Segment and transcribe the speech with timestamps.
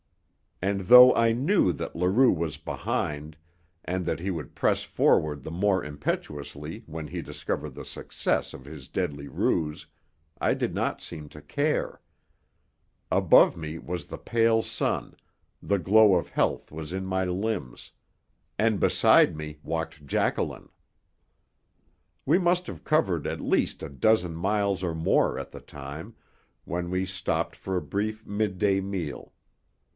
[0.63, 3.35] And though I knew that Leroux was behind,
[3.85, 8.65] and that he would press forward the more impetuously when he discovered the success of
[8.65, 9.87] his deadly ruse,
[10.39, 12.01] I did not seem to care.
[13.11, 15.15] Above me was the pale sun,
[15.61, 17.91] the glow of health was in my limbs
[18.57, 20.69] and beside me walked Jacqueline.
[22.25, 26.15] We must have covered at least a dozen miles or more at the time,
[26.65, 29.33] when we stopped for a brief midday meal.